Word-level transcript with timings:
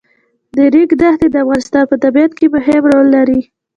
د 0.55 0.57
ریګ 0.73 0.89
دښتې 1.01 1.27
د 1.31 1.35
افغانستان 1.43 1.83
په 1.89 1.95
طبیعت 2.03 2.31
کې 2.37 2.45
مهم 2.55 2.83
رول 2.91 3.07
لري. 3.15 3.41